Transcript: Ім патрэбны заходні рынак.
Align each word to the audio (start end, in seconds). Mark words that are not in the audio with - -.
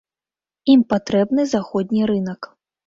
Ім 0.75 0.81
патрэбны 0.95 1.41
заходні 1.55 2.11
рынак. 2.15 2.55